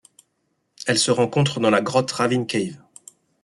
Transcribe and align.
Elle 0.87 0.97
se 0.97 1.11
rencontre 1.11 1.59
dans 1.59 1.69
la 1.69 1.81
grotte 1.83 2.11
Ravin 2.11 2.45
Cave. 2.45 2.81